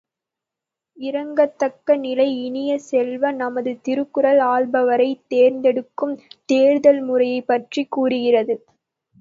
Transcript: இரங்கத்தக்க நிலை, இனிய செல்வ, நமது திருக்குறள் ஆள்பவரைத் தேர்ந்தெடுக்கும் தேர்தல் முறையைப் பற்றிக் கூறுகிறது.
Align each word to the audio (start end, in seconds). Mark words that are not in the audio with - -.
இரங்கத்தக்க 0.97 1.97
நிலை, 1.97 2.25
இனிய 2.45 2.77
செல்வ, 2.87 3.31
நமது 3.33 3.73
திருக்குறள் 3.81 4.41
ஆள்பவரைத் 4.47 5.23
தேர்ந்தெடுக்கும் 5.27 6.15
தேர்தல் 6.45 7.01
முறையைப் 7.01 7.47
பற்றிக் 7.47 7.91
கூறுகிறது. 7.91 8.57